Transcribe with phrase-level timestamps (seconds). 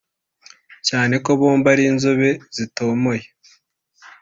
[0.87, 3.25] cyane ko bombi ari inzobe zitomoye